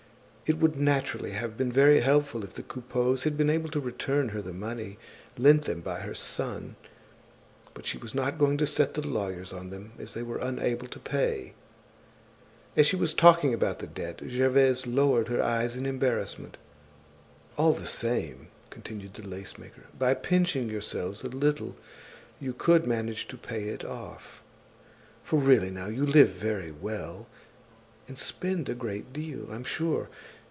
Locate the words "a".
21.23-21.29, 28.67-28.75